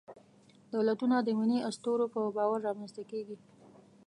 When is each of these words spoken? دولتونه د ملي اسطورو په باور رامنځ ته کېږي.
دولتونه 0.73 1.15
د 1.21 1.29
ملي 1.39 1.59
اسطورو 1.69 2.05
په 2.13 2.19
باور 2.37 2.59
رامنځ 2.67 2.91
ته 2.97 3.03
کېږي. 3.11 3.37